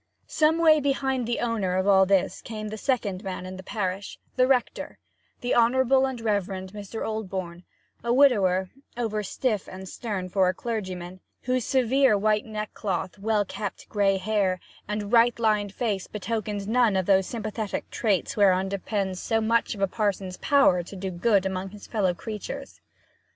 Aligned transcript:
Some 0.25 0.57
way 0.57 0.79
behind 0.79 1.27
the 1.27 1.39
owner 1.41 1.75
of 1.77 1.85
all 1.87 2.07
this 2.07 2.41
came 2.41 2.69
the 2.69 2.75
second 2.79 3.23
man 3.23 3.45
in 3.45 3.55
the 3.57 3.61
parish, 3.61 4.17
the 4.35 4.47
rector, 4.47 4.97
the 5.41 5.53
Honourable 5.53 6.07
and 6.07 6.19
Reverend 6.19 6.73
Mr. 6.73 7.05
Oldbourne, 7.07 7.63
a 8.03 8.11
widower, 8.11 8.71
over 8.97 9.21
stiff 9.21 9.67
and 9.71 9.87
stern 9.87 10.27
for 10.27 10.49
a 10.49 10.55
clergyman, 10.55 11.19
whose 11.43 11.65
severe 11.65 12.17
white 12.17 12.47
neckcloth, 12.47 13.19
well 13.19 13.45
kept 13.45 13.87
gray 13.89 14.17
hair, 14.17 14.59
and 14.87 15.11
right 15.13 15.37
lined 15.37 15.71
face 15.71 16.07
betokened 16.07 16.67
none 16.67 16.95
of 16.95 17.05
those 17.05 17.27
sympathetic 17.27 17.87
traits 17.91 18.35
whereon 18.35 18.69
depends 18.69 19.19
so 19.21 19.39
much 19.39 19.75
of 19.75 19.81
a 19.81 19.87
parson's 19.87 20.37
power 20.37 20.81
to 20.81 20.95
do 20.95 21.11
good 21.11 21.45
among 21.45 21.69
his 21.69 21.85
fellow 21.85 22.15
creatures. 22.15 22.81